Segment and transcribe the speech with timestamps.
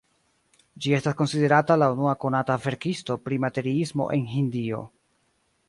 [0.85, 4.81] Ĝi estas konsiderata la unua konata verkisto pri materiismo en Hindio.